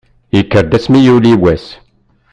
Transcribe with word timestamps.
Yekker-d 0.35 0.77
asmi 0.77 0.99
yuli 1.05 1.33
wass. 1.41 1.65